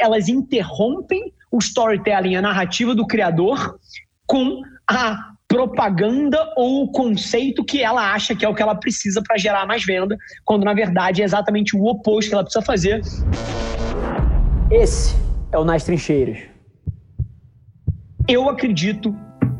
[0.00, 3.78] elas interrompem o storytelling, a narrativa do criador,
[4.26, 9.20] com a propaganda ou o conceito que ela acha que é o que ela precisa
[9.20, 13.02] para gerar mais venda, quando na verdade é exatamente o oposto que ela precisa fazer.
[14.70, 15.16] Esse
[15.50, 16.38] é o Nas Trincheiras.
[18.28, 19.12] Eu acredito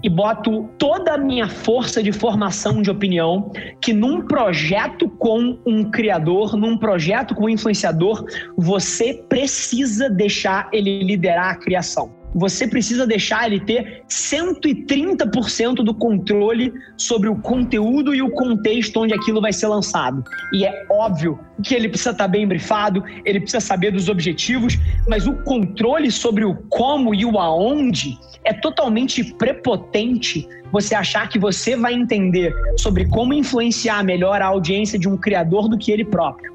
[0.03, 3.51] e boto toda a minha força de formação de opinião
[3.81, 8.25] que num projeto com um criador, num projeto com um influenciador,
[8.57, 16.73] você precisa deixar ele liderar a criação você precisa deixar ele ter 130% do controle
[16.97, 20.23] sobre o conteúdo e o contexto onde aquilo vai ser lançado.
[20.53, 25.27] E é óbvio que ele precisa estar bem brifado, ele precisa saber dos objetivos, mas
[25.27, 31.77] o controle sobre o como e o aonde é totalmente prepotente você achar que você
[31.77, 36.55] vai entender sobre como influenciar melhor a audiência de um criador do que ele próprio.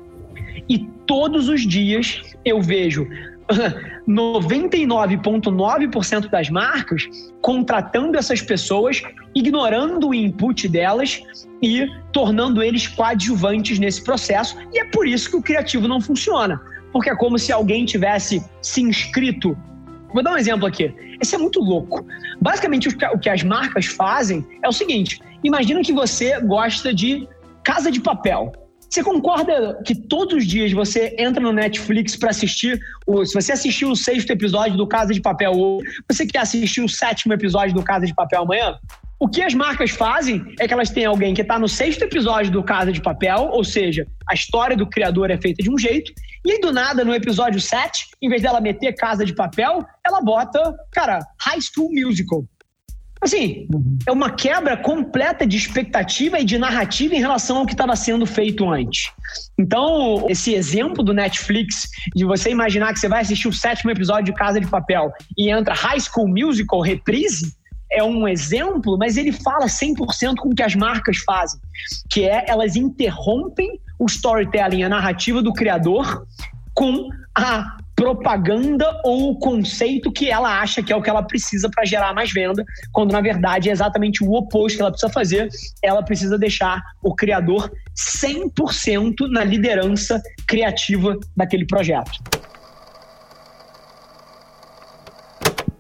[0.70, 3.08] E todos os dias eu vejo
[4.08, 7.04] 99,9% das marcas
[7.42, 9.02] contratando essas pessoas,
[9.36, 11.24] ignorando o input delas
[11.62, 14.58] e tornando eles coadjuvantes nesse processo.
[14.74, 16.60] E é por isso que o criativo não funciona.
[16.92, 19.56] Porque é como se alguém tivesse se inscrito.
[20.14, 20.94] Vou dar um exemplo aqui.
[21.22, 22.06] Esse é muito louco.
[22.42, 27.28] Basicamente, o que as marcas fazem é o seguinte: imagina que você gosta de
[27.64, 28.54] casa de papel.
[28.90, 32.80] Você concorda que todos os dias você entra no Netflix para assistir?
[33.06, 36.82] O, se você assistiu o sexto episódio do Casa de Papel hoje, você quer assistir
[36.82, 38.78] o sétimo episódio do Casa de Papel amanhã?
[39.18, 42.52] O que as marcas fazem é que elas têm alguém que está no sexto episódio
[42.52, 46.12] do Casa de Papel, ou seja, a história do criador é feita de um jeito,
[46.46, 50.22] e aí do nada, no episódio 7, em vez dela meter Casa de Papel, ela
[50.22, 52.46] bota, cara, High School Musical.
[53.26, 53.68] Assim,
[54.06, 58.24] é uma quebra completa de expectativa e de narrativa em relação ao que estava sendo
[58.24, 59.12] feito antes.
[59.58, 64.26] Então, esse exemplo do Netflix, de você imaginar que você vai assistir o sétimo episódio
[64.26, 67.52] de Casa de Papel e entra High School Musical reprise,
[67.92, 71.60] é um exemplo, mas ele fala 100% com o que as marcas fazem,
[72.08, 76.28] que é elas interrompem o storytelling, a narrativa do criador,
[76.76, 81.68] com a propaganda ou o conceito que ela acha que é o que ela precisa
[81.74, 85.50] para gerar mais venda, quando na verdade é exatamente o oposto que ela precisa fazer.
[85.82, 87.72] Ela precisa deixar o criador
[88.22, 92.12] 100% na liderança criativa daquele projeto.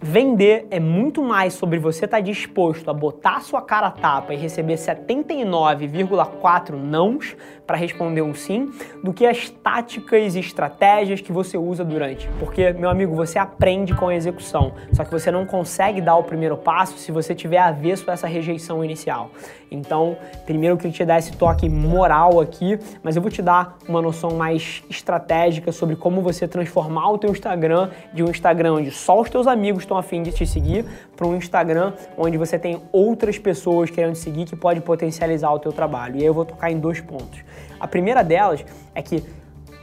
[0.08, 4.36] Vender é muito mais sobre você estar tá disposto a botar sua cara a tapa
[4.36, 7.36] e receber 79,4 nãos
[7.66, 8.70] para responder um sim,
[9.04, 12.30] do que as táticas e estratégias que você usa durante.
[12.40, 16.24] Porque, meu amigo, você aprende com a execução, só que você não consegue dar o
[16.24, 19.32] primeiro passo se você tiver avesso a essa rejeição inicial.
[19.72, 23.78] Então, primeiro eu queria te dar esse toque moral aqui, mas eu vou te dar
[23.88, 28.92] uma noção mais estratégica sobre como você transformar o teu Instagram de um Instagram onde
[28.92, 30.86] só os teus amigos estão estão afim de te seguir
[31.16, 35.60] para um Instagram onde você tem outras pessoas querendo te seguir que pode potencializar o
[35.60, 36.18] teu trabalho.
[36.18, 37.44] E aí eu vou tocar em dois pontos.
[37.80, 38.64] A primeira delas
[38.94, 39.24] é que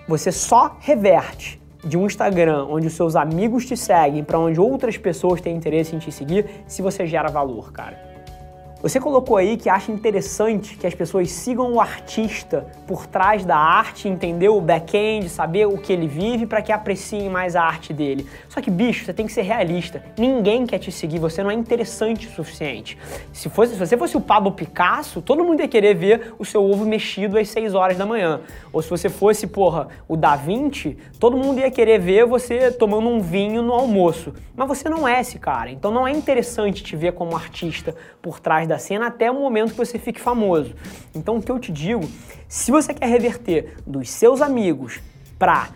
[0.06, 4.96] você só reverte de um Instagram onde os seus amigos te seguem para onde outras
[4.96, 8.11] pessoas têm interesse em te seguir se você gera valor, cara.
[8.82, 13.56] Você colocou aí que acha interessante que as pessoas sigam o artista por trás da
[13.56, 17.92] arte, entender o back-end, saber o que ele vive para que apreciem mais a arte
[17.92, 18.26] dele.
[18.48, 20.02] Só que, bicho, você tem que ser realista.
[20.18, 22.98] Ninguém quer te seguir, você não é interessante o suficiente.
[23.32, 26.68] Se, fosse, se você fosse o Pablo Picasso, todo mundo ia querer ver o seu
[26.68, 28.40] ovo mexido às 6 horas da manhã.
[28.72, 33.08] Ou se você fosse, porra, o Da Vinci, todo mundo ia querer ver você tomando
[33.08, 34.34] um vinho no almoço.
[34.56, 38.40] Mas você não é esse cara, então não é interessante te ver como artista por
[38.40, 40.74] trás da cena até o momento que você fique famoso.
[41.14, 42.08] Então o que eu te digo,
[42.48, 45.00] se você quer reverter dos seus amigos
[45.38, 45.70] para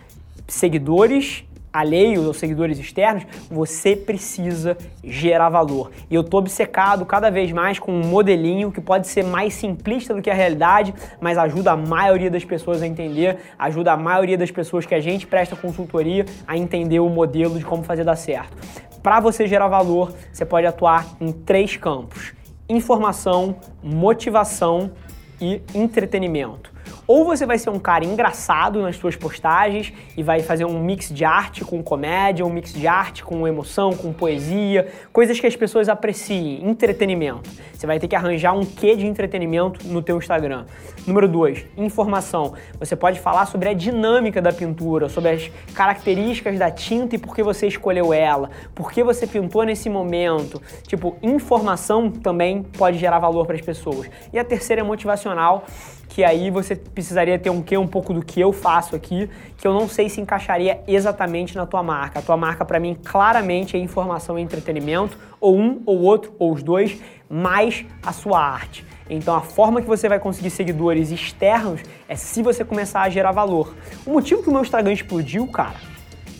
[0.47, 5.91] seguidores alheios ou seguidores externos, você precisa gerar valor.
[6.09, 10.13] E eu tô obcecado cada vez mais com um modelinho que pode ser mais simplista
[10.13, 14.37] do que a realidade, mas ajuda a maioria das pessoas a entender, ajuda a maioria
[14.37, 18.15] das pessoas que a gente presta consultoria a entender o modelo de como fazer dar
[18.15, 18.57] certo.
[19.03, 22.33] Para você gerar valor, você pode atuar em três campos:
[22.69, 24.91] informação, motivação
[25.39, 26.71] e entretenimento.
[27.07, 31.07] Ou você vai ser um cara engraçado nas suas postagens e vai fazer um mix
[31.07, 35.55] de arte com comédia, um mix de arte com emoção, com poesia, coisas que as
[35.55, 37.49] pessoas apreciem, entretenimento.
[37.73, 40.65] Você vai ter que arranjar um quê de entretenimento no teu Instagram.
[41.05, 42.53] Número 2, informação.
[42.77, 47.33] Você pode falar sobre a dinâmica da pintura, sobre as características da tinta e por
[47.33, 50.61] que você escolheu ela, por que você pintou nesse momento.
[50.85, 54.09] Tipo, informação também pode gerar valor para as pessoas.
[54.33, 55.65] E a terceira é motivacional
[56.09, 59.67] que aí você precisaria ter um quê, um pouco do que eu faço aqui, que
[59.67, 62.19] eu não sei se encaixaria exatamente na tua marca.
[62.19, 66.53] A tua marca, para mim, claramente é informação e entretenimento, ou um, ou outro, ou
[66.53, 66.99] os dois,
[67.29, 68.85] mais a sua arte.
[69.09, 73.31] Então a forma que você vai conseguir seguidores externos é se você começar a gerar
[73.31, 73.73] valor.
[74.05, 75.75] O motivo que o meu Instagram explodiu, cara,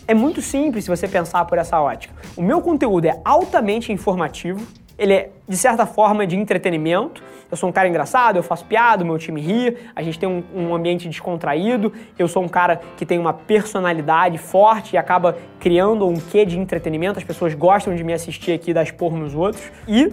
[0.06, 2.14] é muito simples se você pensar por essa ótica.
[2.36, 4.66] O meu conteúdo é altamente informativo,
[4.98, 7.22] ele é, de certa forma, de entretenimento.
[7.50, 10.42] Eu sou um cara engraçado, eu faço piada, meu time ri, a gente tem um,
[10.54, 16.06] um, ambiente descontraído, eu sou um cara que tem uma personalidade forte e acaba criando
[16.06, 19.70] um quê de entretenimento, as pessoas gostam de me assistir aqui das por nos outros.
[19.86, 20.12] E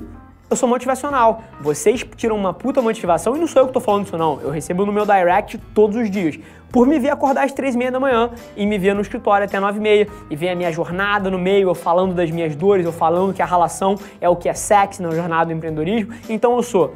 [0.50, 1.44] eu sou motivacional.
[1.60, 4.40] Vocês tiram uma puta motivação e não sou eu que tô falando isso não.
[4.42, 6.40] Eu recebo no meu direct todos os dias.
[6.72, 9.46] Por me ver acordar às três e meia da manhã e me ver no escritório
[9.46, 12.56] até nove e meia e ver a minha jornada no meio, eu falando das minhas
[12.56, 16.14] dores, eu falando que a relação é o que é sexy na jornada do empreendedorismo.
[16.30, 16.94] Então eu sou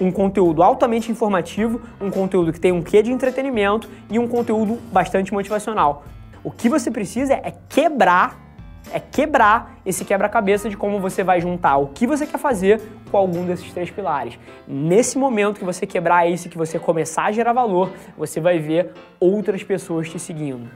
[0.00, 4.78] um conteúdo altamente informativo, um conteúdo que tem um quê de entretenimento e um conteúdo
[4.92, 6.04] bastante motivacional.
[6.42, 8.47] O que você precisa é quebrar
[8.92, 12.80] é quebrar esse quebra-cabeça de como você vai juntar o que você quer fazer
[13.10, 14.38] com algum desses três pilares.
[14.66, 18.92] Nesse momento que você quebrar isso, que você começar a gerar valor, você vai ver
[19.20, 20.68] outras pessoas te seguindo.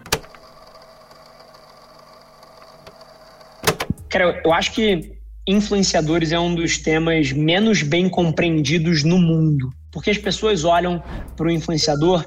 [4.08, 5.12] Cara, eu acho que
[5.46, 9.70] influenciadores é um dos temas menos bem compreendidos no mundo.
[9.90, 11.02] Porque as pessoas olham
[11.36, 12.24] para o influenciador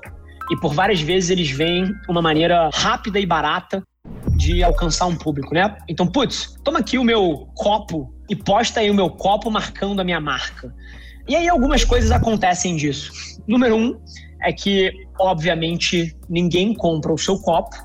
[0.52, 3.84] e por várias vezes eles veem uma maneira rápida e barata
[4.32, 5.78] de alcançar um público, né?
[5.88, 10.04] Então, putz, toma aqui o meu copo e posta aí o meu copo marcando a
[10.04, 10.74] minha marca.
[11.28, 13.12] E aí algumas coisas acontecem disso.
[13.48, 14.00] Número um
[14.42, 17.76] é que, obviamente, ninguém compra o seu copo,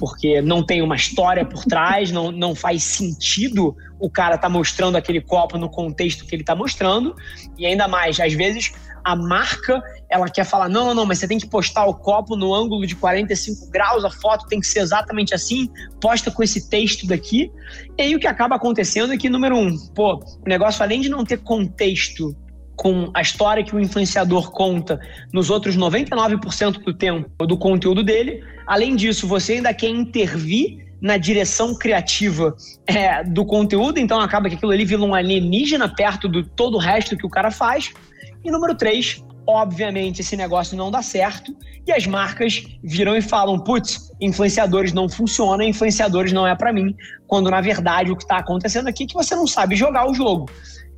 [0.00, 4.96] porque não tem uma história por trás, não, não faz sentido o cara tá mostrando
[4.96, 7.14] aquele copo no contexto que ele tá mostrando.
[7.58, 8.72] E ainda mais, às vezes
[9.04, 12.34] a marca ela quer falar: não, não, não, mas você tem que postar o copo
[12.34, 15.68] no ângulo de 45 graus, a foto tem que ser exatamente assim,
[16.00, 17.52] posta com esse texto daqui.
[17.98, 21.10] E aí o que acaba acontecendo é que, número um, pô, o negócio, além de
[21.10, 22.34] não ter contexto
[22.80, 24.98] com a história que o influenciador conta
[25.34, 31.18] nos outros 99% do tempo do conteúdo dele, além disso, você ainda quer intervir na
[31.18, 32.56] direção criativa
[32.86, 36.80] é, do conteúdo, então acaba que aquilo ali vira um alienígena perto do todo o
[36.80, 37.92] resto que o cara faz.
[38.42, 41.54] E número três, obviamente esse negócio não dá certo
[41.86, 46.96] e as marcas viram e falam: putz, influenciadores não funcionam, influenciadores não é para mim.
[47.26, 50.14] Quando na verdade o que está acontecendo aqui é que você não sabe jogar o
[50.14, 50.48] jogo.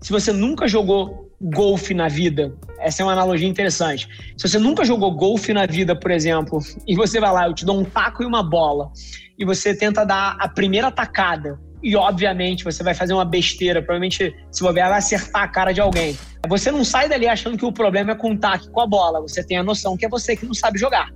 [0.02, 4.08] Se você nunca jogou golfe na vida, essa é uma analogia interessante.
[4.36, 7.64] Se você nunca jogou golfe na vida, por exemplo, e você vai lá, eu te
[7.64, 8.90] dou um taco e uma bola,
[9.38, 14.34] e você tenta dar a primeira tacada, e obviamente você vai fazer uma besteira, provavelmente
[14.50, 16.18] se bobear vai acertar a cara de alguém.
[16.48, 19.20] Você não sai dali achando que o problema é com o taque com a bola,
[19.20, 21.08] você tem a noção que é você que não sabe jogar.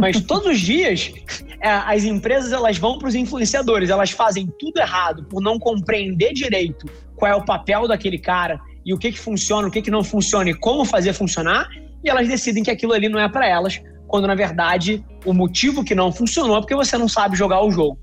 [0.00, 1.12] Mas todos os dias
[1.60, 6.32] é, as empresas elas vão para os influenciadores, elas fazem tudo errado por não compreender
[6.32, 6.86] direito
[7.16, 10.04] qual é o papel daquele cara e o que, que funciona, o que, que não
[10.04, 11.68] funciona e como fazer funcionar,
[12.02, 15.84] e elas decidem que aquilo ali não é para elas, quando na verdade o motivo
[15.84, 17.98] que não funcionou é porque você não sabe jogar o jogo.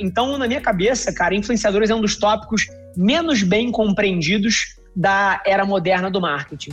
[0.00, 2.66] Então, na minha cabeça, cara, influenciadores é um dos tópicos
[2.96, 6.72] menos bem compreendidos da era moderna do marketing.